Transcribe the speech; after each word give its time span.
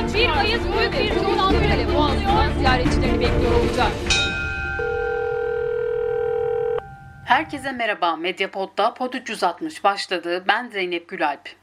1 0.00 0.28
Mayıs 0.28 0.62
büyük 0.78 0.92
bir 0.92 1.14
Sultanbeyli 1.14 1.94
Boğazı'ndan 1.94 2.52
ziyaretçilerini 2.58 3.20
bekliyor 3.20 3.52
olacak. 3.52 3.92
Herkese 7.24 7.72
merhaba. 7.72 8.16
Medyapod'da 8.16 8.94
Pod 8.94 9.12
360 9.12 9.84
başladı. 9.84 10.44
Ben 10.48 10.68
Zeynep 10.68 11.08
Gülalp. 11.08 11.59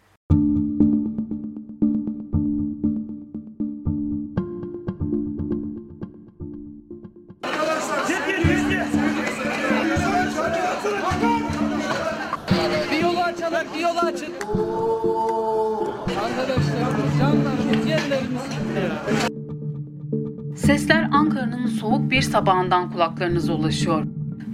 Sesler 20.68 21.10
Ankara'nın 21.12 21.66
soğuk 21.68 22.12
bir 22.12 22.21
sabahından 22.21 22.92
kulaklarınıza 22.92 23.54
ulaşıyor. 23.54 24.04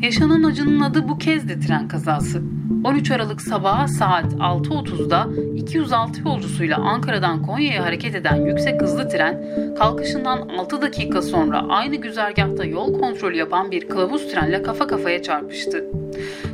Yaşanan 0.01 0.43
acının 0.43 0.79
adı 0.79 1.07
bu 1.07 1.17
kez 1.17 1.49
de 1.49 1.59
tren 1.59 1.87
kazası. 1.87 2.41
13 2.83 3.11
Aralık 3.11 3.41
sabahı 3.41 3.87
saat 3.87 4.33
6.30'da 4.33 5.27
206 5.55 6.21
yolcusuyla 6.21 6.77
Ankara'dan 6.77 7.43
Konya'ya 7.43 7.85
hareket 7.85 8.15
eden 8.15 8.35
yüksek 8.35 8.81
hızlı 8.81 9.09
tren, 9.09 9.43
kalkışından 9.79 10.37
6 10.57 10.81
dakika 10.81 11.21
sonra 11.21 11.65
aynı 11.69 11.95
güzergahta 11.95 12.65
yol 12.65 12.99
kontrolü 12.99 13.37
yapan 13.37 13.71
bir 13.71 13.89
kılavuz 13.89 14.31
trenle 14.31 14.63
kafa 14.63 14.87
kafaya 14.87 15.21
çarpıştı. 15.23 15.85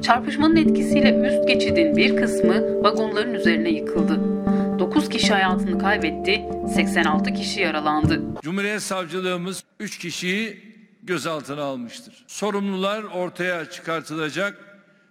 Çarpışmanın 0.01 0.55
etkisiyle 0.55 1.19
üst 1.27 1.47
geçidin 1.47 1.95
bir 1.95 2.15
kısmı 2.15 2.83
vagonların 2.83 3.33
üzerine 3.33 3.69
yıkıldı. 3.69 4.38
9 4.79 5.09
kişi 5.09 5.33
hayatını 5.33 5.79
kaybetti, 5.79 6.45
86 6.75 7.33
kişi 7.33 7.61
yaralandı. 7.61 8.21
Cumhuriyet 8.41 8.81
Savcılığımız 8.81 9.63
3 9.79 9.97
kişiyi 9.97 10.63
gözaltına 11.03 11.63
almıştır. 11.63 12.25
Sorumlular 12.27 13.03
ortaya 13.03 13.69
çıkartılacak 13.69 14.57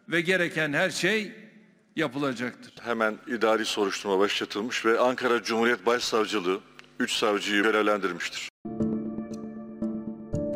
ve 0.09 0.21
gereken 0.21 0.73
her 0.73 0.91
şey 0.91 1.33
yapılacaktır. 1.97 2.73
Hemen 2.83 3.15
idari 3.27 3.65
soruşturma 3.65 4.19
başlatılmış 4.19 4.85
ve 4.85 5.01
Ankara 5.01 5.43
Cumhuriyet 5.43 5.87
Başsavcılığı 5.87 6.61
3 7.01 7.13
savcıyı 7.13 7.63
görevlendirmiştir. 7.63 8.49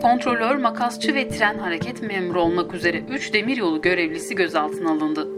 Kontrolör, 0.02 0.56
makasçı 0.56 1.14
ve 1.14 1.28
tren 1.28 1.58
hareket 1.58 2.02
memuru 2.02 2.40
olmak 2.40 2.74
üzere 2.74 2.98
3 2.98 3.32
demiryolu 3.32 3.82
görevlisi 3.82 4.34
gözaltına 4.34 4.90
alındı. 4.90 5.28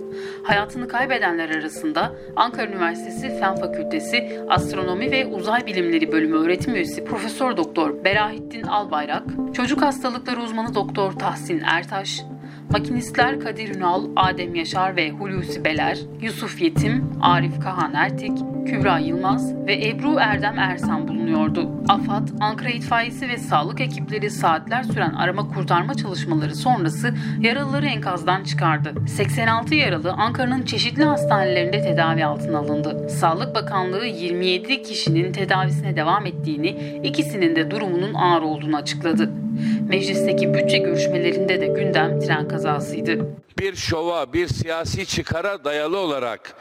Hayatını 0.43 0.89
kaybedenler 0.89 1.51
arasında 1.51 2.13
Ankara 2.37 2.67
Üniversitesi 2.67 3.39
Fen 3.39 3.57
Fakültesi 3.57 4.41
Astronomi 4.49 5.11
ve 5.11 5.27
Uzay 5.27 5.67
Bilimleri 5.67 6.13
Bölümü 6.13 6.37
öğretim 6.37 6.75
üyesi 6.75 7.05
Profesör 7.05 7.57
Doktor 7.57 8.05
Berahittin 8.05 8.63
Albayrak, 8.63 9.23
çocuk 9.55 9.83
hastalıkları 9.83 10.41
uzmanı 10.41 10.75
Doktor 10.75 11.13
Tahsin 11.13 11.63
Ertaş, 11.65 12.23
makinistler 12.71 13.41
Kadir 13.41 13.75
Ünal, 13.75 14.05
Adem 14.17 14.55
Yaşar 14.55 14.97
ve 14.97 15.11
Hulusi 15.11 15.65
Beler, 15.65 15.99
Yusuf 16.21 16.63
Yetim, 16.63 17.13
Arif 17.23 17.61
Kahan 17.63 17.95
Ertik, 17.95 18.39
Kübra 18.67 18.99
Yılmaz 18.99 19.55
ve 19.67 19.89
Ebru 19.89 20.17
Erdem 20.19 20.59
Ersan 20.59 21.09
bulunuyordu. 21.09 21.71
AFAD, 21.89 22.29
Ankara 22.41 22.69
İtfaiyesi 22.69 23.29
ve 23.29 23.39
sağlık 23.39 23.81
ekipleri 23.81 24.31
saatler 24.31 24.83
süren 24.83 25.13
arama 25.13 25.49
kurtarma 25.49 25.95
çalışmaları 25.95 26.55
sonrası 26.55 27.15
yaralıları 27.41 27.87
enkazdan 27.87 28.45
çıkardı. 28.45 28.95
86 29.09 29.75
yaralı 29.75 30.13
Ankara'nın 30.13 30.63
çeşitli 30.63 31.05
hastanelerinde 31.05 31.83
tedavi 31.83 32.25
altına 32.25 32.59
alındı. 32.59 33.09
Sağlık 33.09 33.55
Bakanlığı 33.55 34.07
27 34.07 34.83
kişinin 34.83 35.33
tedavisine 35.33 35.97
devam 35.97 36.27
ettiğini, 36.27 37.01
ikisinin 37.05 37.57
de 37.57 37.71
durumunun 37.71 38.15
ağır 38.15 38.43
olduğunu 38.43 38.77
açıkladı. 38.77 39.31
Meclisteki 39.89 40.55
bütçe 40.55 40.79
görüşmelerinde 40.79 41.61
de 41.61 41.67
gündem 41.67 42.21
tren 42.21 42.49
kazasıydı. 42.49 43.27
bir 43.59 43.77
şova, 43.77 44.33
bir 44.33 44.47
siyasi 44.49 45.07
çıkara 45.07 45.65
dayalı 45.65 45.99
olarak 45.99 46.55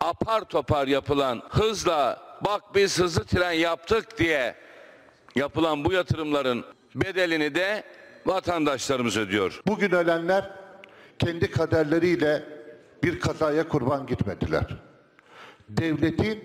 apar 0.00 0.44
topar 0.44 0.86
yapılan 0.86 1.42
hızla 1.48 2.22
bak 2.44 2.62
biz 2.74 2.98
hızlı 2.98 3.24
tren 3.24 3.52
yaptık 3.52 4.18
diye 4.18 4.54
yapılan 5.34 5.84
bu 5.84 5.92
yatırımların 5.92 6.64
bedelini 6.94 7.54
de 7.54 7.84
vatandaşlarımız 8.26 9.16
ödüyor. 9.16 9.60
Bugün 9.66 9.90
ölenler 9.90 10.50
kendi 11.18 11.50
kaderleriyle 11.50 12.44
bir 13.02 13.20
kazaya 13.20 13.68
kurban 13.68 14.06
gitmediler. 14.06 14.64
Devletin 15.68 16.44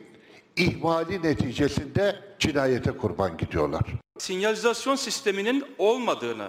ihmali 0.56 1.24
neticesinde 1.24 2.16
cinayete 2.40 2.92
kurban 2.92 3.38
gidiyorlar. 3.38 3.82
sinyalizasyon 4.18 4.96
sisteminin 4.96 5.66
olmadığını, 5.78 6.48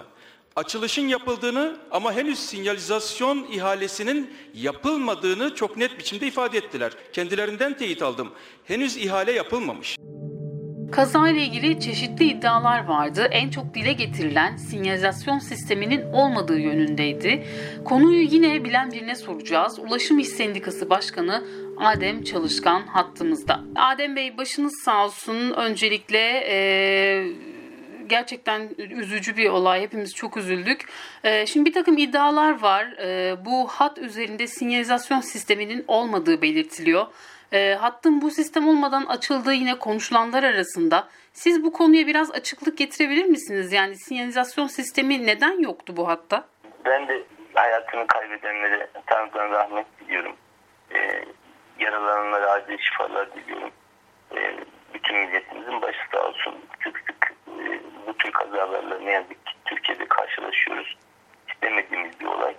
açılışın 0.55 1.07
yapıldığını 1.07 1.77
ama 1.91 2.13
henüz 2.13 2.39
sinyalizasyon 2.39 3.47
ihalesinin 3.51 4.33
yapılmadığını 4.53 5.55
çok 5.55 5.77
net 5.77 5.99
biçimde 5.99 6.27
ifade 6.27 6.57
ettiler. 6.57 6.91
Kendilerinden 7.13 7.77
teyit 7.77 8.01
aldım. 8.01 8.31
Henüz 8.65 8.97
ihale 8.97 9.31
yapılmamış. 9.31 9.97
Kazayla 10.91 11.41
ilgili 11.41 11.79
çeşitli 11.79 12.25
iddialar 12.25 12.85
vardı. 12.85 13.27
En 13.31 13.49
çok 13.49 13.73
dile 13.73 13.93
getirilen 13.93 14.57
sinyalizasyon 14.57 15.39
sisteminin 15.39 16.01
olmadığı 16.13 16.59
yönündeydi. 16.59 17.47
Konuyu 17.85 18.21
yine 18.21 18.63
bilen 18.63 18.91
birine 18.91 19.15
soracağız. 19.15 19.79
Ulaşım 19.79 20.19
İş 20.19 20.27
Sendikası 20.27 20.89
Başkanı 20.89 21.43
Adem 21.77 22.23
Çalışkan 22.23 22.87
hattımızda. 22.87 23.63
Adem 23.75 24.15
Bey 24.15 24.37
başınız 24.37 24.73
sağ 24.85 25.05
olsun. 25.05 25.51
Öncelikle 25.51 26.19
eee 26.19 27.54
gerçekten 28.07 28.69
üzücü 28.77 29.37
bir 29.37 29.49
olay. 29.49 29.81
Hepimiz 29.81 30.15
çok 30.15 30.37
üzüldük. 30.37 30.89
Ee, 31.23 31.45
şimdi 31.45 31.65
bir 31.65 31.73
takım 31.73 31.97
iddialar 31.97 32.61
var. 32.61 32.85
Ee, 32.85 33.45
bu 33.45 33.67
hat 33.67 33.97
üzerinde 33.97 34.47
sinyalizasyon 34.47 35.21
sisteminin 35.21 35.85
olmadığı 35.87 36.41
belirtiliyor. 36.41 37.05
Ee, 37.53 37.77
hattın 37.81 38.21
bu 38.21 38.31
sistem 38.31 38.67
olmadan 38.67 39.05
açıldığı 39.05 39.53
yine 39.53 39.79
konuşulanlar 39.79 40.43
arasında. 40.43 41.07
Siz 41.33 41.63
bu 41.63 41.73
konuya 41.73 42.07
biraz 42.07 42.31
açıklık 42.31 42.77
getirebilir 42.77 43.25
misiniz? 43.25 43.73
Yani 43.73 43.95
sinyalizasyon 43.95 44.67
sistemi 44.67 45.25
neden 45.27 45.59
yoktu 45.59 45.97
bu 45.97 46.07
hatta? 46.07 46.45
Ben 46.85 47.07
de 47.07 47.23
hayatını 47.53 48.07
kaybedenlere 48.07 48.87
Tanrı'dan 49.05 49.51
rahmet 49.51 49.85
diliyorum. 49.99 50.35
Yaralananlara 51.79 52.51
acil 52.51 52.77
şifalar 52.77 53.35
diliyorum. 53.35 53.71
Bütün 54.93 55.17
milletimizin 55.17 55.81
başı 55.81 55.99
sağ 56.11 56.27
olsun. 56.27 56.55
Sık 56.83 56.99
sık 56.99 57.33
bu 58.07 58.17
tür 58.17 58.31
kazalarla 58.31 58.99
ne 58.99 59.11
yazık 59.11 59.45
ki 59.45 59.53
Türkiye'de 59.65 60.07
karşılaşıyoruz. 60.07 60.97
İstemediğimiz 61.47 62.19
bir 62.19 62.25
olay. 62.25 62.55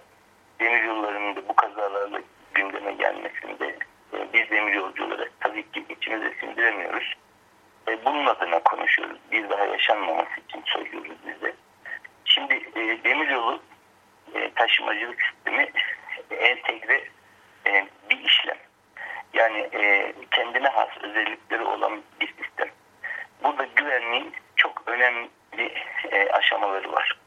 Demir 0.60 0.82
yollarının 0.82 1.36
da 1.36 1.48
bu 1.48 1.56
kazalarla 1.56 2.20
gündeme 2.54 2.92
gelmesinde 2.92 3.76
e, 4.12 4.32
biz 4.32 4.50
demir 4.50 4.72
yolcu 4.72 5.04
olarak 5.04 5.32
tabii 5.40 5.70
ki 5.70 5.84
içimize 5.88 6.34
sindiremiyoruz. 6.40 7.14
E, 7.88 8.04
bunun 8.04 8.26
adına 8.26 8.62
konuşuyoruz. 8.62 9.18
Bir 9.32 9.50
daha 9.50 9.64
yaşanmaması 9.64 10.40
için 10.48 10.62
söylüyoruz 10.66 11.16
biz 11.26 11.42
de. 11.42 11.54
Şimdi 12.24 12.54
e, 12.54 13.04
demiryolu 13.04 13.60
e, 14.34 14.50
taşımacılık 14.54 15.22
sistemi 15.22 15.72
entegre 16.30 17.04
e, 17.66 17.86
bir 18.10 18.18
işlem. 18.24 18.58
Yani 19.34 19.58
e, 19.58 20.14
kendine 20.30 20.68
has 20.68 20.88
özellikleri 21.02 21.64
olan 21.64 22.02
bir 22.20 22.26
sistem. 22.26 22.68
Burada 23.44 23.66
güvenliğin 23.76 24.32
önemli 24.86 25.28
e, 26.10 26.28
aşamaları 26.30 26.92
var. 26.92 27.19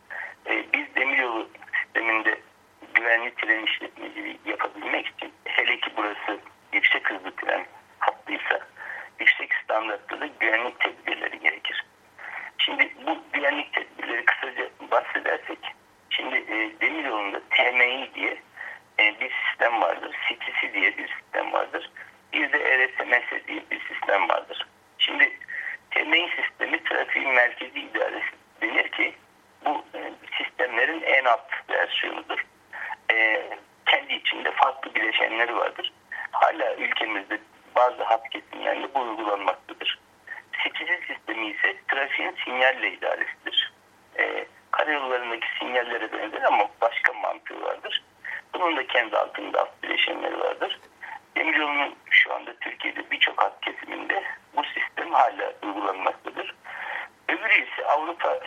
E, 0.47 0.73
biz 0.73 0.95
demiryolu 0.95 1.49
sisteminde 1.83 2.39
güvenli 2.93 3.35
tren 3.35 3.65
işletmeciliği 3.65 4.39
yapabilmek 4.45 5.07
için 5.07 5.33
hele 5.45 5.79
ki 5.79 5.89
burası 5.97 6.39
yüksek 6.73 7.09
hızlı 7.09 7.35
tren 7.35 7.65
hattıysa 7.99 8.59
yüksek 9.19 9.53
standartta 9.63 10.21
da 10.21 10.27
güvenlik 10.39 10.79
tedbirleri 10.79 11.39
gerekir. 11.39 11.85
Şimdi 12.57 12.91
bu 13.07 13.17
güvenlik 13.33 13.73
tedbirleri 13.73 14.25
kısaca 14.25 14.69
bahsedersek, 14.91 15.59
şimdi 16.09 16.35
e, 16.35 16.81
demiryolunda 16.81 17.41
TMI 17.49 18.09
diye 18.15 18.37
e, 18.99 19.19
bir 19.19 19.31
sistem 19.45 19.81
vardır, 19.81 20.15
CTC 20.27 20.73
diye 20.73 20.97
bir 20.97 21.07
sistem 21.07 21.53
vardır, 21.53 21.91
bir 22.33 22.51
de 22.51 22.57
ERTMS 22.57 23.47
diye 23.47 23.63
bir 23.71 23.79
sistem 23.87 24.29
vardır. 24.29 24.67
Şimdi 24.97 25.31
TMI 25.91 26.29
sistemi 26.35 26.83
trafiğin 26.83 27.29
merkezi 27.29 27.79
idaresi 27.79 28.31
denir 28.61 28.87
ki 28.87 29.15
bu 29.65 29.85
e, 29.93 30.11
sistemlerin 30.37 31.01
en 31.01 31.25
alt 31.25 31.69
versiyonudur. 31.69 32.45
E, 33.13 33.43
kendi 33.85 34.13
içinde 34.13 34.51
farklı 34.51 34.95
bileşenleri 34.95 35.55
vardır. 35.55 35.93
Hala 36.31 36.75
ülkemizde 36.75 37.39
bazı 37.75 38.03
hat 38.03 38.29
kesimlerinde 38.29 38.93
bu 38.95 38.99
uygulanmaktadır. 38.99 39.99
Seçici 40.63 40.99
sistemi 41.07 41.47
ise 41.49 41.75
trafiğin 41.87 42.35
sinyalle 42.45 42.93
idaresidir. 42.93 43.73
E, 44.19 44.45
karayollarındaki 44.71 45.47
sinyallere 45.59 46.11
benzer 46.13 46.41
ama 46.41 46.67
başka 46.81 47.13
mantığı 47.13 47.61
vardır. 47.61 48.03
Bunun 48.53 48.77
da 48.77 48.87
kendi 48.87 49.17
altında 49.17 49.61
alt 49.61 49.83
bileşenleri 49.83 50.39
vardır. 50.39 50.79
Demiryolunun 51.35 51.95
şu 52.09 52.33
anda 52.33 52.53
Türkiye'de 52.53 53.11
birçok 53.11 53.43
hat 53.43 53.61
kesiminde 53.61 54.23
bu 54.55 54.63
sistem 54.63 54.99
hala 55.19 55.53
uygulanmaktadır. 55.63 56.55
birincisi 57.29 57.85
Avrupa 57.85 58.39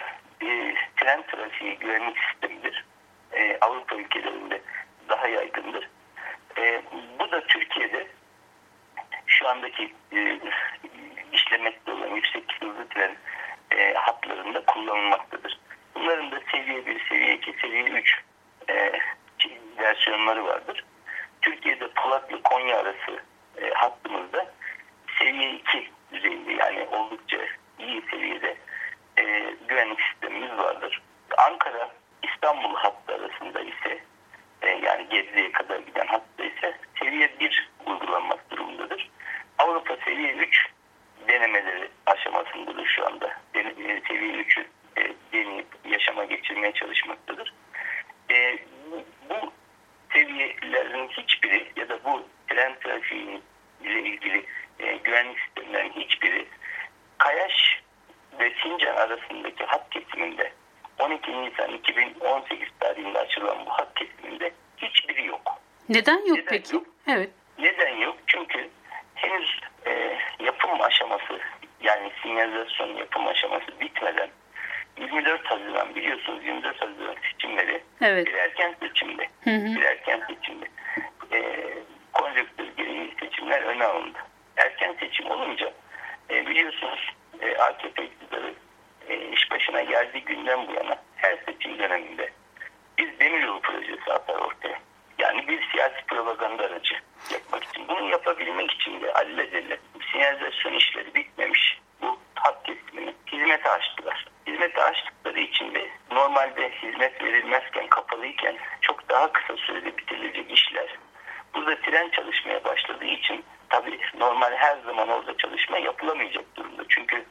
e, 0.43 0.75
tren 0.97 1.23
trafiği 1.23 1.79
güvenlik 1.79 2.19
sistemidir. 2.19 2.85
E, 3.33 3.59
Avrupa 3.61 3.97
ülkelerinde 3.97 4.63
daha 5.09 5.29
yaygındır. 5.29 5.89
E, 6.59 6.83
bu 7.19 7.31
da 7.31 7.47
Türkiye'de 7.47 8.07
şu 9.27 9.49
andaki 9.49 9.95
e, 10.13 10.39
işlemekte 11.33 11.93
olan 11.93 12.09
yüksek 12.09 12.45
hızlı 12.61 12.89
tren 12.89 13.17
e, 13.71 13.95
hatlarında 13.95 14.65
kullanılmaktadır. 14.65 15.59
Bunların 15.95 16.33
da 16.33 16.41
seviye 16.53 16.87
1, 16.87 17.09
seviye 17.09 17.35
2, 17.35 17.53
seviye 17.53 17.83
3 17.83 18.23
e, 18.69 18.93
versiyonları 19.79 20.45
vardır. 20.45 20.85
Türkiye'de 21.43 21.89
Polatlı 21.89 22.43
Konya 22.43 22.79
arası 22.79 23.23
e, 23.63 23.71
hattımızda 23.71 24.53
seviye 25.19 25.55
2 25.55 25.91
düzeyinde 26.13 26.53
yani 26.53 26.87
oldukça 26.93 27.39
iyi 27.79 28.03
seviyede 28.11 28.57
e, 29.19 29.55
güvenlik 29.69 30.01
sistemimiz 30.01 30.59
vardır. 30.59 31.03
Ankara 31.39 31.91
İstanbul 32.23 32.75
hattı 32.77 33.15
arasında 33.15 33.61
ise 33.61 33.99
e, 34.63 34.69
yani 34.69 35.09
Gebze'ye 35.09 35.53
kadar 35.53 35.79
giden 35.79 36.07
hatta 36.07 36.45
ise 36.45 36.77
seviye 37.01 37.31
1 37.41 37.71
uygulanmak 37.87 38.51
durumundadır. 38.51 39.11
Avrupa 39.59 39.97
seviye 40.05 40.33
3 40.33 40.67
denemeleri 41.29 41.91
aşamasındadır 42.07 42.87
şu 42.87 43.07
anda. 43.07 43.33
Den- 43.55 43.89
e, 43.89 44.03
Seviye 44.09 44.33
3'ü 44.33 44.67
e, 44.97 45.13
deneyip 45.33 45.67
yaşama 45.85 46.25
geçirmeye 46.25 46.73
çalışmaktadır. 46.73 47.55
E, 48.31 48.59
bu, 48.91 49.05
bu 49.31 49.53
seviyelerin 50.13 51.09
hiçbiri 51.09 51.73
ya 51.77 51.89
da 51.89 52.05
bu 52.05 52.29
tren 52.49 52.75
trafiği 52.81 53.41
ile 53.83 54.01
ilgili 54.01 54.47
e, 54.79 54.97
güvenlik 54.97 55.39
sistemlerinin 55.41 55.93
hiçbiri 55.93 56.47
Kayaş 57.19 57.83
ve 58.41 58.53
Sincan 58.63 58.97
arasındaki 58.97 59.65
hat 59.65 59.91
kesiminde 59.91 60.53
12 60.99 61.33
Nisan 61.43 61.71
2018 61.71 62.69
tarihinde 62.81 63.19
açılan 63.19 63.67
bu 63.67 63.71
hat 63.71 63.95
kesiminde 63.95 64.53
hiçbiri 64.77 65.27
yok. 65.27 65.59
Neden 65.93 66.19
yok 66.27 66.39
Neden 66.39 66.45
peki? 66.49 66.75
yok? 66.75 66.87
Evet. 67.09 67.31
Neden 67.59 67.97
yok? 67.97 68.17
Çünkü 68.27 68.69
henüz 69.15 69.61
e, 69.87 70.19
yapım 70.41 70.81
aşaması 70.81 71.41
yani 71.83 72.13
sinyalizasyon 72.23 72.97
yapım 72.97 73.27
aşaması 73.27 73.81
bitmeden 73.81 74.31
24 74.99 75.45
Haziran 75.47 75.95
biliyorsunuz 75.95 76.45
24 76.45 76.81
Haziran 76.83 77.17
seçimleri 77.33 77.83
Evet. 78.01 78.27
bir 78.27 78.35
erken 78.35 78.75
seçimde. 78.81 79.29
Hı 79.45 79.51
hı. 79.51 79.75
Bir 79.77 79.83
erken 79.83 80.23
seçimde. 80.29 80.67
E, 81.33 81.69
konjonktür 82.13 82.77
gereği 82.77 83.15
seçimler 83.21 83.63
öne 83.63 83.85
alındı. 83.85 84.19
Erken 84.57 84.97
seçim 85.01 85.31
olunca 85.31 85.73
e, 86.31 86.47
biliyorsunuz 86.47 87.11
e, 87.41 87.57
AKP 87.57 88.05
iktidarı 88.05 88.55
e, 89.09 89.29
iş 89.29 89.51
başına 89.51 89.83
geldiği 89.83 90.25
günden 90.25 90.67
bu 90.69 90.73
yana 90.73 90.97
her 91.17 91.37
seçim 91.47 91.79
döneminde 91.79 92.31
bir 92.99 93.19
demiryolu 93.21 93.61
projesi 93.61 94.13
atar 94.13 94.35
ortaya. 94.35 94.72
Bir 95.53 95.69
siyasi 95.73 96.05
propaganda 96.07 96.63
aracı 96.63 96.95
yapmak 97.33 97.65
için. 97.65 97.89
Bunu 97.89 98.11
yapabilmek 98.11 98.73
için 98.73 99.01
de 99.01 99.13
alelacele 99.13 99.79
sinyalizasyon 100.13 100.73
işleri 100.73 101.15
bitmemiş 101.15 101.81
bu 102.03 102.19
hat 102.35 102.63
kesimini 102.67 103.15
hizmete 103.33 103.71
açtılar. 103.71 104.27
Hizmete 104.47 104.83
açtıkları 104.83 105.41
için 105.41 105.75
de 105.75 105.89
normalde 106.11 106.71
hizmet 106.71 107.23
verilmezken 107.23 107.87
kapalıyken 107.87 108.57
çok 108.81 109.09
daha 109.09 109.33
kısa 109.33 109.57
sürede 109.57 109.97
bitirilecek 109.97 110.51
işler. 110.51 110.99
Burada 111.55 111.81
tren 111.81 112.11
çalışmaya 112.11 112.65
başladığı 112.65 113.05
için 113.05 113.45
tabii 113.69 114.01
normal 114.19 114.53
her 114.53 114.77
zaman 114.77 115.09
orada 115.09 115.37
çalışma 115.37 115.79
yapılamayacak 115.79 116.57
durumda. 116.57 116.83
Çünkü 116.89 117.25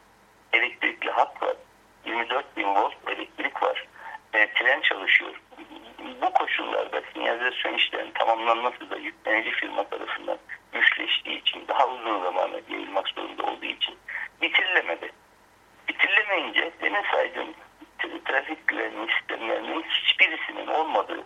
elektrikli 0.54 1.10
hat 1.12 1.42
var. 1.42 1.56
24 2.06 2.58
bin 2.58 2.76
volt 2.76 2.94
elektrik 3.08 3.64
var. 3.64 3.88
E, 4.34 4.54
tren 4.54 4.82
çalışıyor. 4.82 5.42
Bu 6.22 6.34
koşullarda 6.34 7.02
sinyalizasyon 7.14 7.74
işlerinin 7.74 8.12
tamamlanması 8.12 8.90
da 8.90 8.98
yüklenici 8.98 9.52
firma 9.52 9.84
tarafından 9.84 10.38
güçleştiği 10.72 11.42
için 11.42 11.68
daha 11.68 11.88
uzun 11.88 12.24
zamana 12.24 12.60
yayılmak 12.70 13.08
zorunda 13.08 13.44
olduğu 13.44 13.66
için 13.66 13.98
bitirilemedi. 14.42 15.12
Bitirilemeyince 15.88 16.72
demin 16.82 17.04
saydığım 17.12 17.54
tra- 18.00 18.24
trafik 18.24 18.68
güvenliği 18.68 19.08
sistemlerinin 19.20 19.84
hiçbirisinin 19.84 20.68
olmadığı 20.68 21.24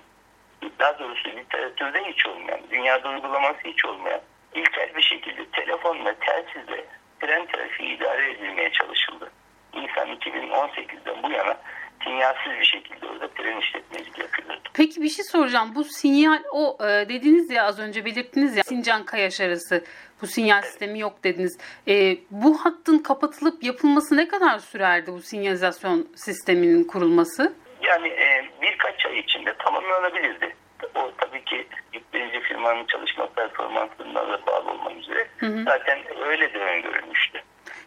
daha 0.79 0.99
doğrusu 0.99 1.29
literatürde 1.29 2.03
hiç 2.03 2.25
olmayan, 2.25 2.59
dünyada 2.69 3.09
uygulaması 3.09 3.59
hiç 3.65 3.85
olmayan 3.85 4.21
ilkel 4.53 4.95
bir 4.95 5.01
şekilde 5.01 5.45
telefon 5.45 6.05
ve 6.05 6.15
telsizle 6.15 6.85
tren 7.19 7.45
trafiği 7.45 7.97
idare 7.97 8.31
edilmeye 8.31 8.71
çalışıldı. 8.71 9.31
Nisan 9.73 10.09
2018'den 10.09 11.23
bu 11.23 11.31
yana 11.31 11.57
sinyalsiz 12.05 12.59
bir 12.59 12.65
şekilde 12.65 13.07
orada 13.07 13.27
tren 13.27 13.59
işletmeciliği 13.59 14.21
yapılıyordu. 14.21 14.69
Peki 14.73 15.01
bir 15.01 15.09
şey 15.09 15.25
soracağım. 15.25 15.75
Bu 15.75 15.83
sinyal 15.83 16.43
o 16.51 16.77
e, 16.81 17.09
dediniz 17.09 17.51
ya 17.51 17.63
az 17.63 17.79
önce 17.79 18.05
belirttiniz 18.05 18.57
ya 18.57 18.63
Sincan 18.63 19.05
Kayaş 19.05 19.41
arası 19.41 19.83
bu 20.21 20.27
sinyal 20.27 20.61
sistemi 20.61 20.99
yok 20.99 21.23
dediniz. 21.23 21.57
E, 21.87 22.17
bu 22.31 22.57
hattın 22.57 22.97
kapatılıp 22.97 23.63
yapılması 23.63 24.17
ne 24.17 24.27
kadar 24.27 24.59
sürerdi 24.59 25.11
bu 25.11 25.21
sinyalizasyon 25.21 26.07
sisteminin 26.15 26.83
kurulması? 26.83 27.55
Yani 27.81 28.07
e, 28.07 28.45
birkaç 28.61 29.05
ay 29.05 29.19
içinde 29.19 29.53
tamamlanabilirdi. 29.57 30.55
O 30.95 31.11
tabii 31.17 31.43
ki 31.43 31.67
yüklenici 31.93 32.39
firmanın 32.39 32.85
çalışma 32.85 33.27
performansından 33.27 34.29
da 34.29 34.45
bağlı 34.47 34.71
olmak 34.71 34.97
üzere. 34.97 35.27
Zaten 35.41 35.99
öyle 36.25 36.53
de 36.53 36.59
öngörülmüştü. 36.59 37.24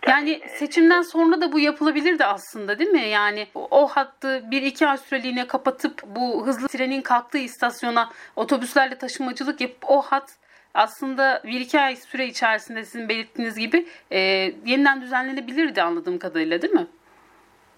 Yani 0.06 0.30
e, 0.30 0.48
seçimden 0.48 1.02
sonra 1.02 1.40
da 1.40 1.52
bu 1.52 1.60
yapılabilirdi 1.60 2.24
aslında 2.24 2.78
değil 2.78 2.90
mi? 2.90 3.08
Yani 3.08 3.46
o, 3.54 3.86
hattı 3.88 4.42
bir 4.50 4.62
iki 4.62 4.86
ay 4.86 4.98
süreliğine 4.98 5.46
kapatıp 5.46 6.02
bu 6.06 6.46
hızlı 6.46 6.68
trenin 6.68 7.02
kalktığı 7.02 7.38
istasyona 7.38 8.10
otobüslerle 8.36 8.98
taşımacılık 8.98 9.60
yapıp 9.60 9.90
o 9.90 10.02
hat 10.02 10.36
aslında 10.74 11.42
bir 11.44 11.60
iki 11.60 11.80
ay 11.80 11.96
süre 11.96 12.26
içerisinde 12.26 12.84
sizin 12.84 13.08
belirttiğiniz 13.08 13.58
gibi 13.58 13.86
e, 14.10 14.18
yeniden 14.64 15.00
düzenlenebilirdi 15.00 15.82
anladığım 15.82 16.18
kadarıyla 16.18 16.62
değil 16.62 16.74
mi? 16.74 16.86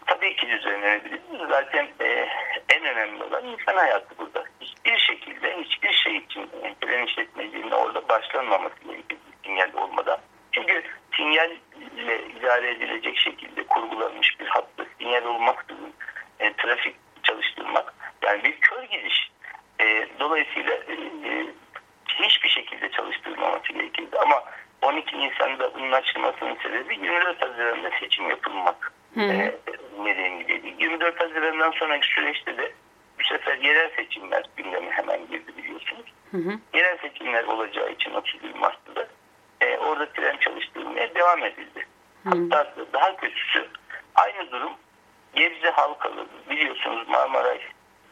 Tabii 0.06 0.37
ki 0.37 0.49
düzenlenebilir. 0.49 1.20
Zaten 1.49 1.88
e, 2.00 2.26
en 2.69 2.84
önemli 2.84 3.25
olan 3.25 3.44
insan 3.44 3.75
hayatı 3.76 4.19
burada. 4.19 4.44
Hiçbir 4.61 4.99
şekilde 4.99 5.56
hiçbir 5.56 5.93
şey 5.93 6.17
için 6.17 6.43
e, 6.62 6.75
tren 6.81 7.06
işletmeciliğinin 7.06 7.70
orada 7.70 8.08
başlanmaması 8.08 8.75
gerekir 8.84 9.19
bir 9.26 9.49
sinyal 9.49 9.75
olmadan. 9.75 10.19
Çünkü 10.52 10.82
sinyalle 11.17 11.56
idare 12.38 12.70
edilecek 12.70 13.19
şekilde 13.19 13.67
kurgulanmış 13.67 14.41
bir 14.41 14.47
hatta 14.47 14.85
sinyal 14.99 15.25
olmaksızın 15.25 15.93
e, 16.41 16.53
trafik 16.53 16.96
çalıştırmak 17.22 17.94
yani 18.22 18.44
bir 18.44 18.60
kör 18.60 18.82
gidiş. 18.82 19.31
E, 19.81 20.06
dolayısıyla 20.20 20.75
e, 20.75 20.93
e, 21.29 21.46
hiçbir 22.06 22.48
şekilde 22.48 22.91
çalıştırılmaması 22.91 23.72
gerekirdi. 23.72 24.19
Ama 24.19 24.44
12 24.82 25.19
Nisan'da 25.19 25.75
bunun 25.75 25.93
açılmasının 25.93 26.56
sebebi 26.63 26.94
24 26.94 27.43
Haziran'da 27.43 27.91
seçim 28.01 28.31
yapılmak 28.31 28.93
e, 29.17 29.55
nedeniyleydi. 30.03 30.75
24 30.79 31.20
Haziran'dan 31.20 31.70
sonraki 31.70 32.08
süreçte 32.08 32.58
de 32.58 32.72
bu 33.20 33.25
sefer 33.25 33.58
yerel 33.58 33.91
seçimler 33.96 34.44
gündeme 34.56 34.91
hemen 34.91 35.27
girdi 35.27 35.53
biliyorsunuz. 35.58 36.06
Yerel 36.75 36.98
seçimler 36.98 37.44
olacağı 37.44 37.93
için 37.93 38.15
31 38.15 38.55
Mart'ta 38.55 38.96
da 38.96 39.08
e, 39.60 39.79
orada 39.79 40.13
tren 40.13 40.36
çalıştırmaya 40.36 41.09
devam 41.20 41.44
edildi. 41.44 41.86
Hatta 42.24 42.74
daha 42.93 43.17
kötüsü 43.17 43.69
aynı 44.15 44.50
durum 44.50 44.72
Gebze 45.34 45.70
Halkalı 45.70 46.27
biliyorsunuz 46.50 47.08
Marmaray 47.08 47.60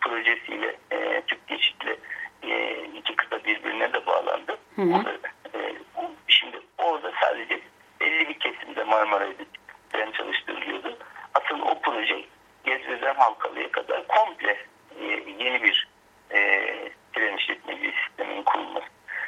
projesiyle 0.00 0.76
e, 0.90 1.22
Türk 1.26 1.46
Geçit'le 1.46 1.98
e, 2.42 2.84
iki 2.94 3.16
kıta 3.16 3.44
birbirine 3.44 3.92
de 3.92 4.06
bağlandı. 4.06 4.58
Orada, 4.78 5.12
e, 5.54 5.74
şimdi 6.26 6.60
orada 6.78 7.12
sadece 7.20 7.60
belli 8.00 8.28
bir 8.28 8.38
kesimde 8.38 8.84
Marmaray'da 8.84 9.42
tren 9.92 10.10
çalıştırılıyordu. 10.10 10.98
Asıl 11.34 11.60
o 11.60 11.80
proje 11.80 12.24
Gebze'den 12.64 13.14
Halkalı'ya 13.14 13.70
kadar 13.72 14.06
komple 14.06 14.66
e, 15.00 15.04
yeni 15.38 15.62
bir 15.62 15.88
e, 16.30 16.38
tren 17.12 17.36
işletmeciliği 17.36 17.94
sisteminin 18.06 18.42
kurulması. 18.42 18.86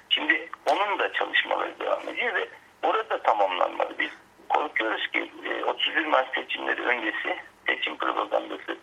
Şimdi 0.08 0.48
onun 0.66 0.98
da 0.98 1.12
çalışmaları 1.12 1.80
devam 1.80 2.08
ediyor 2.08 2.34
ve 2.34 2.48
orada 2.82 3.22
tamamlanmalı. 3.22 3.98
Biz 3.98 4.10
korkuyoruz 4.48 5.06
ki 5.06 5.32
e, 5.44 5.64
31 5.64 6.06
Mart 6.06 6.34
seçimleri 6.34 6.82
öncesi 6.82 7.36
seçim 7.66 7.96
propagandası 7.96 8.78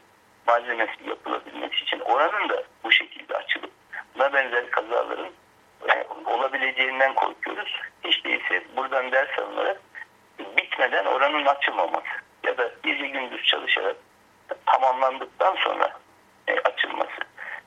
malzemesi 0.48 1.10
yapılabilmesi 1.10 1.84
için 1.84 2.00
oranın 2.00 2.50
da 2.50 2.64
bu 2.84 2.92
şekilde 2.92 3.38
açılıp 3.38 3.72
buna 4.16 4.34
benzer 4.34 4.70
kazaların 4.70 5.30
e, 5.90 6.08
olabileceğinden 6.26 7.16
korkuyoruz. 7.16 7.82
Hiç 8.04 8.26
değilse 8.26 8.64
buradan 8.76 9.12
ders 9.12 9.40
alınarak 9.40 9.82
bitmeden 10.58 11.06
oranın 11.06 11.46
açılmaması 11.46 12.08
ya 12.44 12.58
da 12.58 12.72
gece 12.84 13.08
gündüz 13.08 13.44
çalışarak 13.44 13.96
tamamlandıktan 14.66 15.56
sonra 15.56 16.00
e, 16.48 16.60
açılması. 16.60 17.22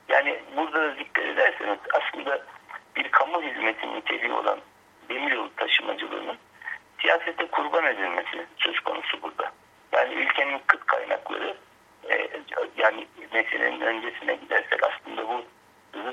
Yani 0.09 0.39
burada 0.57 0.81
da 0.81 0.99
dikkat 0.99 1.25
ederseniz 1.25 1.79
aslında 1.93 2.41
bir 2.95 3.11
kamu 3.11 3.41
hizmeti 3.41 3.93
niteliği 3.93 4.33
olan 4.33 4.59
demiryolu 5.09 5.55
taşımacılığının 5.55 6.37
siyasete 7.01 7.47
kurban 7.47 7.85
edilmesi 7.85 8.45
söz 8.57 8.79
konusu 8.79 9.21
burada. 9.21 9.51
Yani 9.93 10.13
ülke 10.13 10.31
ülkenin 10.31 10.61
kıt 10.67 10.85
kaynakları 10.85 11.57
e, 12.09 12.29
yani 12.77 13.07
meselenin 13.33 13.81
öncesine 13.81 14.35
gidersek 14.35 14.83
aslında 14.83 15.27
bu 15.27 15.43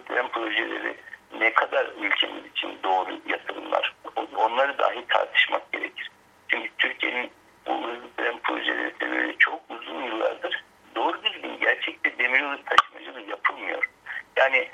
tren 0.08 0.28
projeleri 0.28 0.96
ne 1.38 1.52
kadar 1.52 1.86
ülkemiz 2.00 2.46
için 2.46 2.78
doğru 2.82 3.20
yatırımlar 3.26 3.94
onları 4.36 4.78
dahi 4.78 5.06
tartışmak 5.08 5.72
gerekir. 5.72 6.10
Çünkü 6.48 6.68
Türkiye'nin 6.78 7.30
bu 7.66 7.82
tren 8.16 8.38
projeleri 8.38 8.94
sebebiyle 9.00 9.34
çok 9.38 9.60
uzun 9.70 10.02
yıllardır 10.02 10.64
doğru 10.94 11.22
düzgün 11.24 11.58
gerçekte 11.60 12.18
demiryolu 12.18 12.58
taşımacılığı 12.64 13.30
yapılmıyor. 13.30 13.90
Yani 14.36 14.68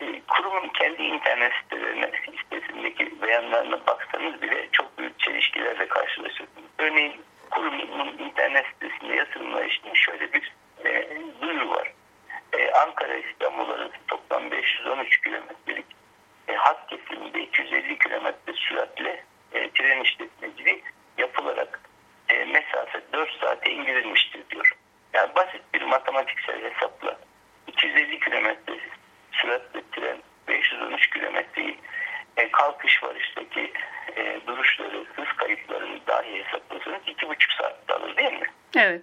e, 0.00 0.22
kurumun 0.28 0.68
kendi 0.68 1.02
internet 1.02 1.52
sitelerine, 1.62 2.10
sitesindeki 2.82 3.22
beyanlarına 3.22 3.86
baksanız 3.86 4.42
bile 4.42 4.68
çok 4.72 4.98
büyük 4.98 5.18
çelişkilerle 5.18 5.88
karşılaşırsınız. 5.88 6.70
Örneğin 6.78 7.20
kurumun 7.50 8.18
internet 8.18 8.66
sitesinde 8.66 9.14
yatırımlar 9.14 9.64
için 9.64 9.94
şöyle 9.94 10.32
bir 10.32 10.52
e, 10.84 11.08
duyuru 11.40 11.70
var. 11.70 11.92
E, 12.52 12.70
Ankara 12.72 13.14
İstanbul 13.14 13.70
arası 13.70 13.94
toplam 14.08 14.50
513 14.50 15.20
kilometrelik 15.20 15.86
e, 16.48 16.54
hat 16.54 16.86
kesiminde 16.86 17.42
250 17.42 17.98
kilometre 17.98 18.52
süratle 18.52 19.24
e, 19.52 19.70
tren 19.70 20.00
işletmeciliği 20.00 20.82
yapılarak 21.18 21.80
e, 22.28 22.44
mesafe 22.44 23.00
4 23.12 23.30
saate 23.40 23.70
indirilmiştir 23.70 24.50
diyor. 24.50 24.76
Yani 25.12 25.34
basit 25.34 25.62
bir 25.74 25.82
matematiksel 25.82 26.62
hesapla 26.62 27.18
250 27.66 28.20
kilometre 28.20 28.78
süratle 29.32 29.82
tren 29.92 30.18
513 30.48 31.10
kilometreyi 31.10 31.78
e, 32.36 32.50
kalkış 32.50 33.02
varıştaki 33.02 33.72
e, 34.16 34.40
duruşları, 34.46 35.04
hız 35.16 35.36
kayıplarını 35.36 36.06
dahi 36.06 36.44
hesaplasanız 36.44 37.02
2,5 37.06 37.58
saatte 37.58 37.94
alır 37.94 38.16
değil 38.16 38.32
mi? 38.32 38.46
Evet. 38.76 39.02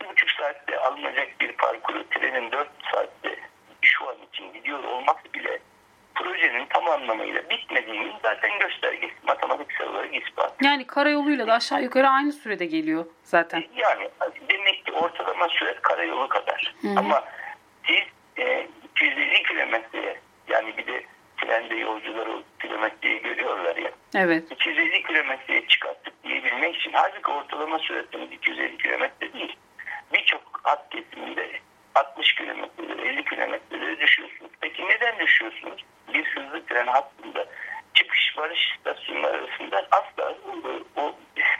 2,5 0.00 0.36
saatte 0.38 0.78
alınacak 0.78 1.40
bir 1.40 1.52
parkuru 1.52 2.08
trenin 2.08 2.52
4 2.52 2.68
saatte 2.92 3.36
şu 3.82 4.08
an 4.08 4.16
için 4.32 4.52
gidiyor 4.52 4.84
olmak 4.84 5.34
bile 5.34 5.58
projenin 6.14 6.66
tam 6.66 6.88
anlamıyla 6.88 7.50
bitmediğinin 7.50 8.12
zaten 8.22 8.58
göstergesi. 8.58 9.14
Matematiksel 9.22 9.88
olarak 9.88 10.14
ispat. 10.14 10.54
Yani 10.62 10.86
karayoluyla 10.86 11.40
da 11.52 11.56
aşağı 11.56 11.82
yukarı 11.82 12.08
aynı 12.08 12.32
sürede 12.32 12.66
geliyor 12.66 13.06
zaten. 13.24 13.64
Yani 13.76 14.08
demek 14.48 14.86
ki 14.86 14.92
ortalama 14.92 15.48
süre 15.48 15.74
karayolu 15.82 16.28
kadar. 16.28 16.74
Ama 16.96 17.24
siz 17.86 18.02
e, 18.44 18.66
250 18.94 19.42
kilometreye 19.42 20.20
yani 20.48 20.76
bir 20.76 20.86
de 20.86 21.04
trende 21.36 21.74
yolcular 21.74 22.26
o 22.26 22.42
kilometreyi 22.60 23.22
görüyorlar 23.22 23.76
ya. 23.76 23.90
Evet. 24.14 24.52
250 24.52 25.02
kilometreye 25.02 25.66
çıkarttık 25.66 26.24
diyebilmek 26.24 26.76
için 26.76 26.92
halbuki 26.92 27.30
ortalama 27.30 27.78
süratimiz 27.78 28.32
250 28.32 28.78
kilometre 28.78 29.32
değil. 29.32 29.56
Birçok 30.12 30.60
hat 30.62 30.90
kesiminde 30.90 31.50
60 31.94 32.34
kilometreleri 32.34 33.08
50 33.08 33.24
kilometreleri 33.24 34.00
düşüyorsunuz. 34.00 34.50
Peki 34.60 34.88
neden 34.88 35.18
düşüyorsunuz? 35.18 35.84
Bir 36.14 36.24
hızlı 36.24 36.66
tren 36.66 36.86
hattında 36.86 37.46
çıkış 37.94 38.38
varış 38.38 38.72
istasyonları 38.76 39.36
arasında 39.36 39.86
asla 39.90 40.34
o, 40.48 41.00
o 41.00 41.14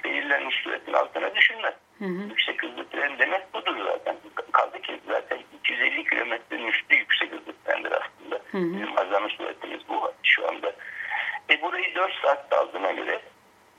belirlenmiş 0.05 0.57
süratin 0.57 0.93
altına 0.93 1.35
düşülmez. 1.35 1.75
Yüksek 2.01 2.63
hızlı 2.63 2.89
tren 2.89 3.19
demek 3.19 3.55
budur 3.55 3.77
zaten. 3.87 4.17
Kaldı 4.53 4.83
ki 4.83 5.01
zaten 5.09 5.39
250 5.59 6.05
kilometrenin 6.05 6.67
üstü 6.67 6.97
yüksek 6.97 7.33
hızlı 7.33 7.53
trendir 7.65 7.93
aslında. 7.93 8.41
Bizim 8.53 8.99
azami 8.99 9.31
süratimiz 9.31 9.81
bu 9.89 10.13
şu 10.23 10.49
anda. 10.49 10.73
E 11.51 11.63
burayı 11.63 11.95
4 11.95 12.13
saatte 12.15 12.57
aldığına 12.57 12.93
göre 12.93 13.21